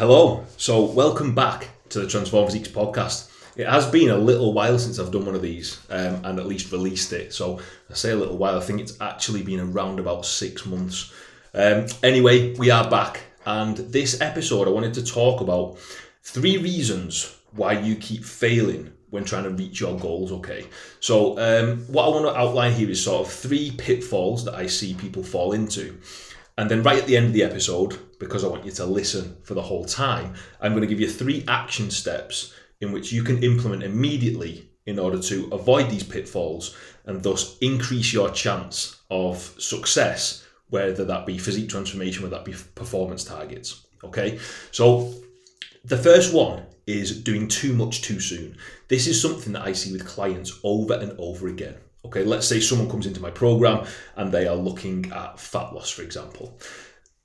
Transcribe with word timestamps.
Hello. 0.00 0.46
So, 0.56 0.82
welcome 0.82 1.34
back 1.34 1.68
to 1.90 2.00
the 2.00 2.06
Transform 2.06 2.46
Physiques 2.46 2.68
podcast. 2.68 3.30
It 3.54 3.66
has 3.66 3.84
been 3.84 4.08
a 4.08 4.16
little 4.16 4.54
while 4.54 4.78
since 4.78 4.98
I've 4.98 5.10
done 5.10 5.26
one 5.26 5.34
of 5.34 5.42
these 5.42 5.78
um, 5.90 6.24
and 6.24 6.38
at 6.38 6.46
least 6.46 6.72
released 6.72 7.12
it. 7.12 7.34
So, 7.34 7.60
I 7.90 7.92
say 7.92 8.12
a 8.12 8.16
little 8.16 8.38
while, 8.38 8.56
I 8.56 8.62
think 8.62 8.80
it's 8.80 8.98
actually 9.02 9.42
been 9.42 9.60
around 9.60 10.00
about 10.00 10.24
six 10.24 10.64
months. 10.64 11.12
Um, 11.52 11.84
anyway, 12.02 12.54
we 12.54 12.70
are 12.70 12.88
back, 12.88 13.20
and 13.44 13.76
this 13.76 14.22
episode 14.22 14.66
I 14.68 14.70
wanted 14.70 14.94
to 14.94 15.04
talk 15.04 15.42
about 15.42 15.78
three 16.22 16.56
reasons 16.56 17.36
why 17.50 17.78
you 17.78 17.94
keep 17.96 18.24
failing 18.24 18.94
when 19.10 19.24
trying 19.24 19.44
to 19.44 19.50
reach 19.50 19.80
your 19.80 19.98
goals. 19.98 20.32
Okay, 20.32 20.64
so 21.00 21.38
um, 21.38 21.80
what 21.88 22.06
I 22.06 22.08
want 22.08 22.24
to 22.24 22.40
outline 22.40 22.72
here 22.72 22.88
is 22.88 23.04
sort 23.04 23.26
of 23.26 23.30
three 23.30 23.72
pitfalls 23.72 24.46
that 24.46 24.54
I 24.54 24.66
see 24.66 24.94
people 24.94 25.22
fall 25.22 25.52
into. 25.52 25.98
And 26.58 26.70
then, 26.70 26.82
right 26.82 26.98
at 26.98 27.06
the 27.06 27.16
end 27.16 27.26
of 27.26 27.32
the 27.32 27.42
episode, 27.42 27.98
because 28.18 28.44
I 28.44 28.48
want 28.48 28.64
you 28.64 28.72
to 28.72 28.84
listen 28.84 29.36
for 29.44 29.54
the 29.54 29.62
whole 29.62 29.84
time, 29.84 30.34
I'm 30.60 30.72
going 30.72 30.82
to 30.82 30.88
give 30.88 31.00
you 31.00 31.08
three 31.08 31.44
action 31.48 31.90
steps 31.90 32.54
in 32.80 32.92
which 32.92 33.12
you 33.12 33.22
can 33.22 33.42
implement 33.42 33.82
immediately 33.82 34.70
in 34.86 34.98
order 34.98 35.20
to 35.20 35.48
avoid 35.52 35.90
these 35.90 36.02
pitfalls 36.02 36.76
and 37.06 37.22
thus 37.22 37.56
increase 37.60 38.12
your 38.12 38.30
chance 38.30 39.00
of 39.10 39.38
success, 39.58 40.46
whether 40.68 41.04
that 41.04 41.26
be 41.26 41.38
physique 41.38 41.68
transformation, 41.68 42.22
whether 42.22 42.36
that 42.36 42.44
be 42.44 42.54
performance 42.74 43.24
targets. 43.24 43.86
Okay, 44.02 44.38
so 44.70 45.12
the 45.84 45.96
first 45.96 46.32
one 46.34 46.64
is 46.86 47.22
doing 47.22 47.48
too 47.48 47.72
much 47.72 48.02
too 48.02 48.20
soon. 48.20 48.56
This 48.88 49.06
is 49.06 49.20
something 49.20 49.52
that 49.52 49.66
I 49.66 49.72
see 49.72 49.92
with 49.92 50.06
clients 50.06 50.58
over 50.64 50.94
and 50.94 51.12
over 51.18 51.48
again. 51.48 51.76
Okay, 52.04 52.24
let's 52.24 52.46
say 52.46 52.60
someone 52.60 52.88
comes 52.88 53.06
into 53.06 53.20
my 53.20 53.30
program 53.30 53.86
and 54.16 54.32
they 54.32 54.46
are 54.46 54.56
looking 54.56 55.10
at 55.12 55.38
fat 55.38 55.72
loss, 55.72 55.90
for 55.90 56.02
example. 56.02 56.58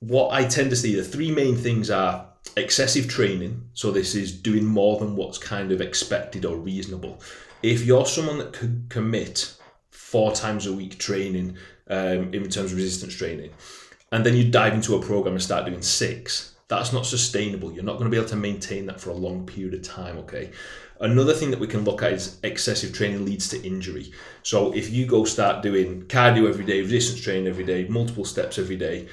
What 0.00 0.32
I 0.32 0.44
tend 0.44 0.70
to 0.70 0.76
see, 0.76 0.94
the 0.94 1.02
three 1.02 1.30
main 1.30 1.56
things 1.56 1.90
are 1.90 2.28
excessive 2.56 3.08
training. 3.08 3.68
So, 3.72 3.90
this 3.90 4.14
is 4.14 4.32
doing 4.32 4.66
more 4.66 4.98
than 4.98 5.16
what's 5.16 5.38
kind 5.38 5.72
of 5.72 5.80
expected 5.80 6.44
or 6.44 6.56
reasonable. 6.56 7.20
If 7.62 7.84
you're 7.84 8.06
someone 8.06 8.38
that 8.38 8.52
could 8.52 8.86
commit 8.90 9.56
four 9.90 10.32
times 10.32 10.66
a 10.66 10.72
week 10.72 10.98
training 10.98 11.56
um, 11.88 12.34
in 12.34 12.48
terms 12.48 12.72
of 12.72 12.74
resistance 12.74 13.14
training, 13.14 13.50
and 14.12 14.24
then 14.24 14.36
you 14.36 14.50
dive 14.50 14.74
into 14.74 14.94
a 14.94 15.02
program 15.02 15.34
and 15.34 15.42
start 15.42 15.66
doing 15.66 15.82
six, 15.82 16.54
that's 16.68 16.92
not 16.92 17.06
sustainable. 17.06 17.72
You're 17.72 17.84
not 17.84 17.94
going 17.94 18.04
to 18.04 18.10
be 18.10 18.16
able 18.16 18.28
to 18.28 18.36
maintain 18.36 18.86
that 18.86 19.00
for 19.00 19.10
a 19.10 19.14
long 19.14 19.46
period 19.46 19.74
of 19.74 19.82
time, 19.82 20.18
okay? 20.18 20.50
Another 21.00 21.34
thing 21.34 21.50
that 21.50 21.60
we 21.60 21.66
can 21.66 21.84
look 21.84 22.02
at 22.02 22.12
is 22.12 22.38
excessive 22.42 22.92
training 22.92 23.24
leads 23.24 23.48
to 23.48 23.62
injury. 23.62 24.12
So 24.42 24.72
if 24.72 24.90
you 24.90 25.06
go 25.06 25.24
start 25.24 25.62
doing 25.62 26.02
cardio 26.04 26.48
every 26.48 26.64
day, 26.64 26.80
resistance 26.80 27.20
training 27.20 27.46
every 27.46 27.64
day, 27.64 27.86
multiple 27.88 28.24
steps 28.24 28.58
every 28.58 28.76
day, 28.76 29.08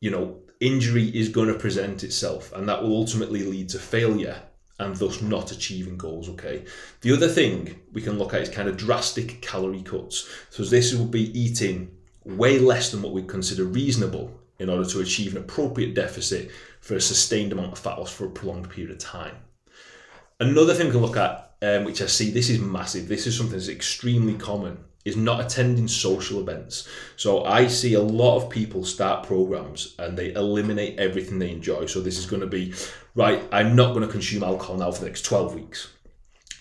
you 0.00 0.10
know, 0.10 0.38
injury 0.60 1.08
is 1.16 1.28
going 1.28 1.48
to 1.48 1.58
present 1.58 2.02
itself 2.02 2.52
and 2.52 2.68
that 2.68 2.82
will 2.82 2.96
ultimately 2.96 3.44
lead 3.44 3.68
to 3.70 3.78
failure 3.78 4.42
and 4.80 4.96
thus 4.96 5.22
not 5.22 5.52
achieving 5.52 5.96
goals. 5.96 6.28
Okay. 6.28 6.64
The 7.00 7.12
other 7.12 7.28
thing 7.28 7.80
we 7.92 8.02
can 8.02 8.18
look 8.18 8.34
at 8.34 8.42
is 8.42 8.48
kind 8.48 8.68
of 8.68 8.76
drastic 8.76 9.40
calorie 9.40 9.82
cuts. 9.82 10.28
So 10.50 10.62
this 10.64 10.94
will 10.94 11.06
be 11.06 11.38
eating 11.38 11.90
way 12.24 12.58
less 12.58 12.90
than 12.90 13.02
what 13.02 13.12
we 13.12 13.22
consider 13.22 13.64
reasonable 13.64 14.38
in 14.58 14.68
order 14.68 14.88
to 14.90 15.00
achieve 15.00 15.32
an 15.32 15.42
appropriate 15.42 15.94
deficit 15.94 16.50
for 16.80 16.94
a 16.94 17.00
sustained 17.00 17.52
amount 17.52 17.72
of 17.72 17.78
fat 17.78 17.98
loss 17.98 18.12
for 18.12 18.26
a 18.26 18.30
prolonged 18.30 18.68
period 18.70 18.90
of 18.90 18.98
time. 18.98 19.36
Another 20.40 20.72
thing 20.72 20.86
we 20.86 20.92
can 20.92 21.00
look 21.00 21.16
at, 21.16 21.54
um, 21.62 21.84
which 21.84 22.00
I 22.00 22.06
see, 22.06 22.30
this 22.30 22.48
is 22.48 22.60
massive. 22.60 23.08
This 23.08 23.26
is 23.26 23.36
something 23.36 23.56
that's 23.56 23.68
extremely 23.68 24.34
common, 24.34 24.78
is 25.04 25.16
not 25.16 25.40
attending 25.40 25.88
social 25.88 26.40
events. 26.40 26.88
So 27.16 27.44
I 27.44 27.66
see 27.66 27.94
a 27.94 28.00
lot 28.00 28.36
of 28.36 28.48
people 28.48 28.84
start 28.84 29.26
programs 29.26 29.96
and 29.98 30.16
they 30.16 30.32
eliminate 30.34 31.00
everything 31.00 31.40
they 31.40 31.50
enjoy. 31.50 31.86
So 31.86 32.00
this 32.00 32.18
is 32.18 32.26
going 32.26 32.42
to 32.42 32.46
be, 32.46 32.72
right, 33.16 33.42
I'm 33.50 33.74
not 33.74 33.94
going 33.94 34.06
to 34.06 34.12
consume 34.12 34.44
alcohol 34.44 34.76
now 34.76 34.92
for 34.92 35.00
the 35.00 35.06
next 35.06 35.22
12 35.22 35.56
weeks. 35.56 35.92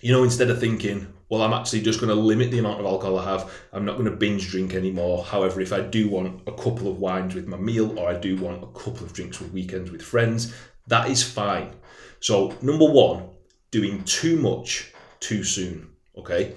You 0.02 0.12
know, 0.12 0.23
instead 0.23 0.50
of 0.50 0.59
thinking, 0.59 1.14
well, 1.30 1.44
I'm 1.44 1.53
actually 1.53 1.81
just 1.81 2.00
going 2.00 2.16
to 2.16 2.19
limit 2.19 2.50
the 2.50 2.59
amount 2.59 2.80
of 2.80 2.88
alcohol 2.88 3.19
I 3.19 3.25
have. 3.31 3.52
I'm 3.73 3.85
not 3.85 3.97
going 3.97 4.09
to 4.09 4.16
binge 4.16 4.50
drink 4.50 4.73
anymore. 4.73 5.23
However, 5.23 5.62
if 5.62 5.72
I 5.72 5.81
do 5.81 6.09
want 6.09 6.41
a 6.47 6.52
couple 6.52 6.88
of 6.88 6.97
wines 6.97 7.35
with 7.35 7.46
my 7.46 7.57
meal 7.57 8.00
or 8.00 8.09
I 8.09 8.18
do 8.18 8.38
want 8.38 8.63
a 8.63 8.68
couple 8.68 9.06
of 9.06 9.13
drinks 9.13 9.40
with 9.40 9.52
weekends 9.52 9.91
with 9.91 10.02
friends, 10.02 10.56
that 10.88 11.12
is 11.12 11.22
fine. 11.22 11.75
So, 12.19 12.56
number 12.62 12.85
one, 12.85 13.29
doing 13.72 14.03
too 14.03 14.38
much 14.38 14.91
too 15.19 15.44
soon. 15.44 15.89
Okay. 16.17 16.53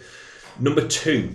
Number 0.58 0.86
two, 0.86 1.34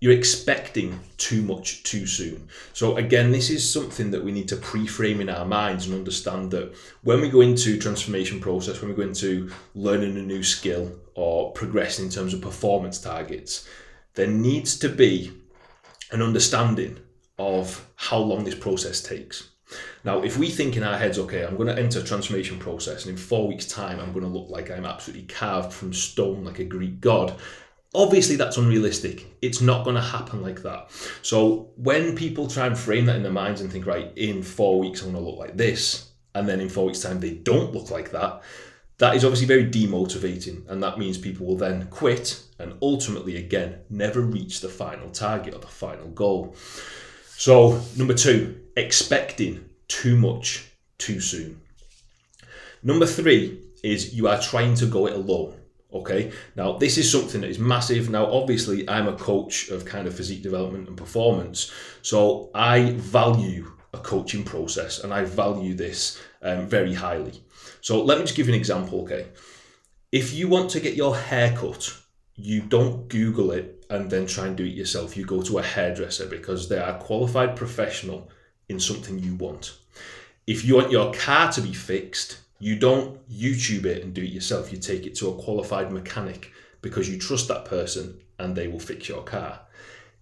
you're 0.00 0.12
expecting 0.12 0.98
too 1.16 1.42
much 1.42 1.82
too 1.82 2.06
soon. 2.06 2.48
So 2.74 2.96
again, 2.96 3.32
this 3.32 3.48
is 3.48 3.68
something 3.68 4.10
that 4.10 4.22
we 4.22 4.32
need 4.32 4.48
to 4.48 4.56
pre-frame 4.56 5.20
in 5.20 5.30
our 5.30 5.46
minds 5.46 5.86
and 5.86 5.94
understand 5.94 6.50
that 6.50 6.74
when 7.02 7.20
we 7.20 7.30
go 7.30 7.40
into 7.40 7.78
transformation 7.78 8.38
process, 8.40 8.80
when 8.80 8.90
we 8.90 8.96
go 8.96 9.02
into 9.02 9.50
learning 9.74 10.16
a 10.16 10.22
new 10.22 10.42
skill 10.42 10.92
or 11.14 11.52
progressing 11.52 12.06
in 12.06 12.10
terms 12.10 12.34
of 12.34 12.42
performance 12.42 13.00
targets, 13.00 13.66
there 14.14 14.26
needs 14.26 14.78
to 14.78 14.88
be 14.88 15.32
an 16.12 16.22
understanding 16.22 16.98
of 17.38 17.86
how 17.96 18.18
long 18.18 18.44
this 18.44 18.54
process 18.54 19.00
takes. 19.00 19.50
Now, 20.04 20.22
if 20.22 20.38
we 20.38 20.48
think 20.48 20.76
in 20.76 20.82
our 20.82 20.96
heads, 20.96 21.18
okay, 21.18 21.44
I'm 21.44 21.56
going 21.56 21.74
to 21.74 21.80
enter 21.80 22.00
a 22.00 22.04
transformation 22.04 22.58
process, 22.58 23.04
and 23.04 23.12
in 23.12 23.16
four 23.16 23.48
weeks' 23.48 23.66
time, 23.66 23.98
I'm 23.98 24.12
going 24.12 24.24
to 24.24 24.30
look 24.30 24.48
like 24.48 24.70
I'm 24.70 24.84
absolutely 24.84 25.26
carved 25.26 25.72
from 25.72 25.92
stone 25.92 26.44
like 26.44 26.60
a 26.60 26.64
Greek 26.64 27.00
god, 27.00 27.36
obviously 27.94 28.36
that's 28.36 28.58
unrealistic. 28.58 29.26
It's 29.42 29.60
not 29.60 29.84
going 29.84 29.96
to 29.96 30.02
happen 30.02 30.42
like 30.42 30.62
that. 30.62 30.90
So 31.22 31.70
when 31.76 32.14
people 32.14 32.46
try 32.46 32.66
and 32.66 32.78
frame 32.78 33.06
that 33.06 33.16
in 33.16 33.22
their 33.22 33.32
minds 33.32 33.60
and 33.60 33.72
think, 33.72 33.86
right, 33.86 34.12
in 34.16 34.42
four 34.42 34.78
weeks, 34.78 35.02
I'm 35.02 35.12
going 35.12 35.24
to 35.24 35.28
look 35.28 35.38
like 35.38 35.56
this, 35.56 36.10
and 36.34 36.48
then 36.48 36.60
in 36.60 36.68
four 36.68 36.86
weeks' 36.86 37.00
time, 37.00 37.20
they 37.20 37.32
don't 37.32 37.72
look 37.72 37.90
like 37.90 38.10
that, 38.12 38.42
that 38.98 39.14
is 39.14 39.24
obviously 39.24 39.46
very 39.46 39.66
demotivating. 39.66 40.68
And 40.68 40.82
that 40.82 40.98
means 40.98 41.18
people 41.18 41.46
will 41.46 41.56
then 41.56 41.86
quit 41.88 42.42
and 42.58 42.74
ultimately, 42.80 43.36
again, 43.36 43.80
never 43.90 44.20
reach 44.20 44.60
the 44.60 44.68
final 44.68 45.10
target 45.10 45.54
or 45.54 45.58
the 45.58 45.66
final 45.66 46.08
goal. 46.08 46.54
So, 47.36 47.82
number 47.96 48.14
two, 48.14 48.60
expecting 48.76 49.68
too 49.88 50.16
much 50.16 50.70
too 50.98 51.20
soon. 51.20 51.60
Number 52.82 53.06
three 53.06 53.62
is 53.82 54.14
you 54.14 54.28
are 54.28 54.40
trying 54.40 54.74
to 54.76 54.86
go 54.86 55.06
it 55.06 55.14
alone. 55.14 55.54
Okay, 55.92 56.32
now 56.56 56.72
this 56.72 56.98
is 56.98 57.10
something 57.10 57.40
that 57.40 57.50
is 57.50 57.58
massive. 57.58 58.10
Now, 58.10 58.26
obviously, 58.26 58.88
I'm 58.88 59.08
a 59.08 59.16
coach 59.16 59.70
of 59.70 59.84
kind 59.84 60.06
of 60.06 60.14
physique 60.14 60.42
development 60.42 60.88
and 60.88 60.96
performance, 60.96 61.72
so 62.02 62.50
I 62.54 62.90
value 62.96 63.72
a 63.94 63.98
coaching 63.98 64.44
process 64.44 65.02
and 65.02 65.14
I 65.14 65.24
value 65.24 65.74
this 65.74 66.20
um, 66.42 66.66
very 66.66 66.92
highly. 66.92 67.42
So, 67.80 68.02
let 68.02 68.18
me 68.18 68.24
just 68.24 68.36
give 68.36 68.48
you 68.48 68.54
an 68.54 68.58
example. 68.58 69.02
Okay, 69.02 69.28
if 70.12 70.34
you 70.34 70.48
want 70.48 70.70
to 70.70 70.80
get 70.80 70.94
your 70.94 71.16
hair 71.16 71.56
cut, 71.56 71.96
you 72.34 72.62
don't 72.62 73.08
Google 73.08 73.52
it 73.52 73.86
and 73.88 74.10
then 74.10 74.26
try 74.26 74.48
and 74.48 74.56
do 74.56 74.64
it 74.64 74.74
yourself. 74.74 75.16
You 75.16 75.24
go 75.24 75.40
to 75.42 75.58
a 75.58 75.62
hairdresser 75.62 76.26
because 76.26 76.68
they 76.68 76.78
are 76.78 76.98
qualified 76.98 77.56
professional 77.56 78.28
in 78.68 78.80
something 78.80 79.18
you 79.18 79.34
want. 79.34 79.78
If 80.46 80.64
you 80.64 80.76
want 80.76 80.90
your 80.90 81.12
car 81.12 81.50
to 81.52 81.60
be 81.60 81.72
fixed, 81.72 82.38
you 82.58 82.78
don't 82.78 83.28
YouTube 83.28 83.84
it 83.84 84.02
and 84.02 84.14
do 84.14 84.22
it 84.22 84.30
yourself. 84.30 84.72
You 84.72 84.78
take 84.78 85.06
it 85.06 85.14
to 85.16 85.28
a 85.28 85.42
qualified 85.42 85.92
mechanic 85.92 86.52
because 86.82 87.08
you 87.08 87.18
trust 87.18 87.48
that 87.48 87.64
person 87.64 88.20
and 88.38 88.54
they 88.54 88.68
will 88.68 88.80
fix 88.80 89.08
your 89.08 89.22
car. 89.22 89.60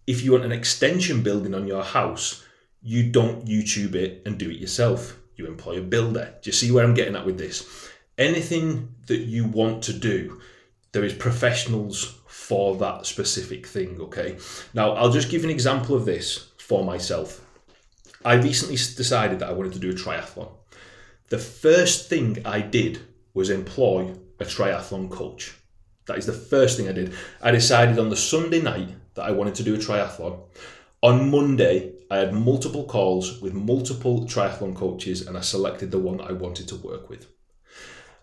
If 0.07 0.23
you 0.23 0.33
want 0.33 0.45
an 0.45 0.53
extension 0.53 1.23
building 1.23 1.55
on 1.55 1.67
your 1.67 1.83
house, 1.83 2.45
you 2.83 3.11
don't 3.11 3.47
YouTube 3.47 3.95
it 3.95 4.23
and 4.27 4.39
do 4.39 4.51
it 4.51 4.59
yourself. 4.59 5.19
You 5.37 5.47
employ 5.47 5.79
a 5.79 5.83
builder. 5.83 6.35
Do 6.43 6.49
you 6.49 6.53
see 6.53 6.71
where 6.71 6.85
I'm 6.85 6.95
getting 6.95 7.17
at 7.17 7.27
with 7.27 7.39
this? 7.39 7.91
Anything 8.19 8.95
that 9.07 9.21
you 9.21 9.47
want 9.47 9.83
to 9.85 9.93
do, 9.93 10.41
there 10.93 11.05
is 11.05 11.15
professionals 11.15 12.19
for 12.27 12.77
that 12.77 13.07
specific 13.07 13.67
thing, 13.67 14.01
okay? 14.01 14.37
Now, 14.75 14.93
I'll 14.93 15.11
just 15.11 15.31
give 15.31 15.45
an 15.45 15.51
example 15.51 15.97
of 15.97 16.05
this 16.05 16.51
for 16.59 16.85
myself. 16.85 17.41
I 18.25 18.35
recently 18.35 18.77
decided 18.77 19.39
that 19.41 19.49
I 19.49 19.53
wanted 19.53 19.75
to 19.75 19.79
do 19.79 19.91
a 19.91 19.95
triathlon 19.95 20.51
the 21.29 21.39
first 21.39 22.09
thing 22.09 22.39
I 22.45 22.61
did 22.61 23.01
was 23.33 23.51
employ 23.51 24.15
a 24.39 24.45
triathlon 24.45 25.11
coach. 25.11 25.55
That 26.07 26.19
is 26.19 26.27
the 26.27 26.33
first 26.33 26.77
thing 26.77 26.89
I 26.89 26.93
did. 26.93 27.15
I 27.43 27.51
decided 27.51 27.99
on 27.99 28.11
the 28.11 28.17
Sunday 28.17 28.61
night 28.61 28.91
that 29.15 29.25
I 29.25 29.31
wanted 29.31 29.55
to 29.57 29.63
do 29.63 29.75
a 29.75 29.79
triathlon. 29.79 30.39
On 31.03 31.31
Monday, 31.31 31.93
I 32.11 32.19
had 32.19 32.35
multiple 32.35 32.85
calls 32.85 33.41
with 33.41 33.55
multiple 33.55 34.27
triathlon 34.27 34.77
coaches 34.77 35.27
and 35.27 35.37
I 35.37 35.41
selected 35.41 35.91
the 35.91 35.99
one 35.99 36.19
that 36.19 36.29
I 36.29 36.33
wanted 36.33 36.69
to 36.69 36.77
work 36.77 37.09
with. 37.09 37.27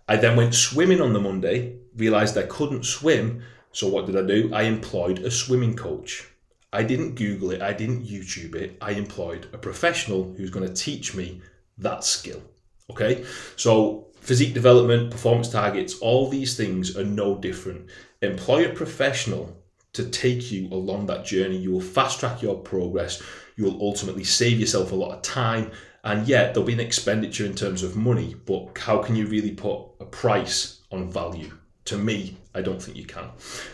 I 0.08 0.16
then 0.18 0.38
went 0.38 0.54
swimming 0.54 1.02
on 1.02 1.14
the 1.14 1.20
Monday, 1.20 1.78
realized 1.96 2.38
I 2.38 2.44
couldn't 2.44 2.86
swim, 2.86 3.42
so 3.72 3.88
what 3.88 4.06
did 4.06 4.18
I 4.18 4.26
do? 4.26 4.54
I 4.54 4.64
employed 4.64 5.20
a 5.20 5.32
swimming 5.32 5.76
coach. 5.76 6.31
I 6.74 6.84
didn't 6.84 7.16
Google 7.16 7.52
it, 7.52 7.62
I 7.62 7.74
didn't 7.74 8.06
YouTube 8.06 8.56
it, 8.56 8.78
I 8.82 8.92
employed 8.92 9.48
a 9.54 9.58
professional 9.58 10.34
who's 10.38 10.50
going 10.50 10.68
to 10.68 10.74
teach 10.74 11.14
me 11.14 11.42
that 11.78 12.04
skill. 12.04 12.42
Okay, 12.90 13.26
so 13.56 14.08
physique 14.20 14.54
development, 14.54 15.12
performance 15.12 15.50
targets, 15.50 16.00
all 16.00 16.30
these 16.30 16.56
things 16.58 16.98
are 16.98 17.06
no 17.06 17.38
different. 17.38 17.90
Employ 18.22 18.66
a 18.66 18.74
professional 18.74 19.58
to 19.94 20.06
take 20.10 20.52
you 20.52 20.68
along 20.68 21.06
that 21.08 21.26
journey. 21.26 21.58
You 21.58 21.72
will 21.72 21.82
fast 21.82 22.20
track 22.20 22.42
your 22.42 22.56
progress. 22.56 23.22
You 23.56 23.66
will 23.66 23.82
ultimately 23.82 24.24
save 24.24 24.60
yourself 24.60 24.92
a 24.92 24.96
lot 24.96 25.16
of 25.16 25.22
time 25.22 25.72
And 26.04 26.28
yet 26.28 26.54
there'll 26.54 26.68
be 26.68 26.74
an 26.74 26.80
expenditure 26.80 27.46
in 27.46 27.56
terms 27.56 27.84
of 27.84 27.96
money, 27.96 28.36
but 28.46 28.78
how 28.78 29.00
can 29.00 29.16
you 29.16 29.28
really 29.28 29.52
put 29.52 29.82
a 30.00 30.06
price 30.06 30.82
on 30.92 31.12
value? 31.12 31.52
To 31.86 31.98
me, 31.98 32.38
I 32.56 32.62
don't 32.62 32.82
think 32.82 32.98
you 32.98 33.06
can. 33.06 33.26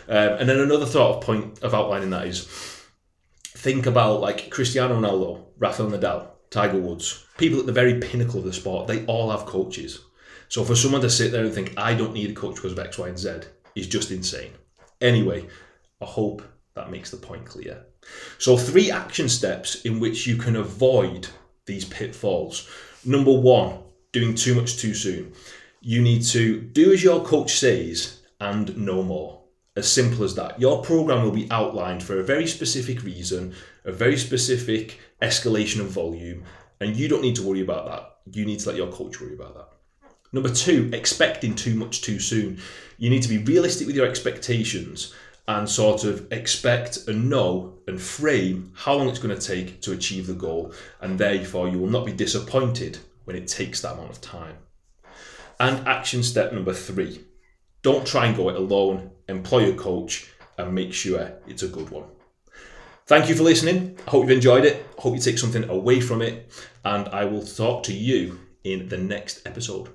Um, 0.08 0.38
and 0.38 0.48
then 0.48 0.60
another 0.60 0.86
thought 0.86 1.16
of 1.16 1.22
point 1.22 1.62
of 1.62 1.74
outlining 1.74 2.10
that 2.10 2.26
is 2.26 2.46
think 3.56 3.86
about 3.86 4.20
like 4.20 4.50
Cristiano 4.50 5.00
Ronaldo, 5.00 5.44
Rafael 5.58 5.90
Nadal, 5.90 6.28
Tiger 6.50 6.78
Woods, 6.78 7.26
people 7.36 7.58
at 7.60 7.66
the 7.66 7.72
very 7.72 8.00
pinnacle 8.00 8.38
of 8.38 8.44
the 8.44 8.52
sport, 8.52 8.86
they 8.86 9.04
all 9.06 9.30
have 9.30 9.46
coaches. 9.46 10.00
So 10.48 10.64
for 10.64 10.74
someone 10.74 11.02
to 11.02 11.10
sit 11.10 11.32
there 11.32 11.44
and 11.44 11.52
think, 11.52 11.74
I 11.76 11.94
don't 11.94 12.14
need 12.14 12.30
a 12.30 12.34
coach 12.34 12.56
because 12.56 12.72
of 12.72 12.78
X, 12.78 12.98
Y, 12.98 13.08
and 13.08 13.18
Z 13.18 13.40
is 13.74 13.86
just 13.86 14.10
insane. 14.10 14.52
Anyway, 15.00 15.46
I 16.00 16.06
hope 16.06 16.42
that 16.74 16.90
makes 16.90 17.10
the 17.10 17.16
point 17.16 17.44
clear. 17.44 17.84
So, 18.38 18.56
three 18.56 18.90
action 18.90 19.28
steps 19.28 19.82
in 19.82 20.00
which 20.00 20.26
you 20.26 20.36
can 20.36 20.56
avoid 20.56 21.28
these 21.66 21.84
pitfalls. 21.84 22.68
Number 23.04 23.32
one, 23.32 23.80
doing 24.12 24.34
too 24.34 24.54
much 24.54 24.78
too 24.78 24.94
soon. 24.94 25.32
You 25.80 26.00
need 26.00 26.22
to 26.26 26.60
do 26.60 26.92
as 26.92 27.02
your 27.02 27.24
coach 27.24 27.58
says 27.58 28.22
and 28.40 28.76
no 28.76 29.02
more. 29.02 29.37
As 29.78 29.86
simple 29.86 30.24
as 30.24 30.34
that. 30.34 30.60
Your 30.60 30.82
program 30.82 31.22
will 31.22 31.30
be 31.30 31.48
outlined 31.52 32.02
for 32.02 32.18
a 32.18 32.24
very 32.24 32.48
specific 32.48 33.04
reason, 33.04 33.54
a 33.84 33.92
very 33.92 34.16
specific 34.16 34.98
escalation 35.22 35.78
of 35.78 35.86
volume, 35.86 36.42
and 36.80 36.96
you 36.96 37.06
don't 37.06 37.22
need 37.22 37.36
to 37.36 37.46
worry 37.46 37.60
about 37.60 37.86
that. 37.86 38.36
You 38.36 38.44
need 38.44 38.58
to 38.58 38.70
let 38.70 38.76
your 38.76 38.90
coach 38.90 39.20
worry 39.20 39.34
about 39.34 39.54
that. 39.54 39.68
Number 40.32 40.48
two, 40.48 40.90
expecting 40.92 41.54
too 41.54 41.76
much 41.76 42.02
too 42.02 42.18
soon. 42.18 42.60
You 42.96 43.08
need 43.08 43.22
to 43.22 43.28
be 43.28 43.38
realistic 43.38 43.86
with 43.86 43.94
your 43.94 44.08
expectations 44.08 45.14
and 45.46 45.70
sort 45.70 46.02
of 46.02 46.26
expect 46.32 47.06
and 47.06 47.30
know 47.30 47.78
and 47.86 48.02
frame 48.02 48.72
how 48.74 48.94
long 48.94 49.08
it's 49.08 49.20
going 49.20 49.38
to 49.38 49.46
take 49.46 49.80
to 49.82 49.92
achieve 49.92 50.26
the 50.26 50.34
goal, 50.34 50.72
and 51.00 51.20
therefore 51.20 51.68
you 51.68 51.78
will 51.78 51.86
not 51.86 52.04
be 52.04 52.12
disappointed 52.12 52.98
when 53.26 53.36
it 53.36 53.46
takes 53.46 53.80
that 53.82 53.92
amount 53.92 54.10
of 54.10 54.20
time. 54.20 54.56
And 55.60 55.86
action 55.86 56.24
step 56.24 56.52
number 56.52 56.74
three 56.74 57.27
don't 57.82 58.06
try 58.06 58.26
and 58.26 58.36
go 58.36 58.48
it 58.48 58.56
alone, 58.56 59.10
employ 59.28 59.70
a 59.70 59.74
coach 59.74 60.30
and 60.56 60.74
make 60.74 60.92
sure 60.92 61.32
it's 61.46 61.62
a 61.62 61.68
good 61.68 61.90
one. 61.90 62.04
Thank 63.06 63.28
you 63.28 63.34
for 63.34 63.42
listening. 63.42 63.98
I 64.06 64.10
hope 64.10 64.24
you've 64.24 64.32
enjoyed 64.32 64.64
it. 64.64 64.84
I 64.98 65.00
hope 65.00 65.14
you 65.14 65.20
take 65.20 65.38
something 65.38 65.68
away 65.70 66.00
from 66.00 66.20
it, 66.20 66.52
and 66.84 67.08
I 67.08 67.24
will 67.24 67.42
talk 67.42 67.84
to 67.84 67.94
you 67.94 68.40
in 68.64 68.88
the 68.88 68.98
next 68.98 69.46
episode. 69.46 69.88